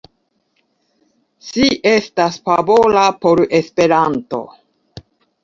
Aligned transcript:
Ŝi 1.49 1.67
estas 1.91 2.39
favora 2.47 3.05
por 3.27 3.45
Esperanto. 3.61 4.43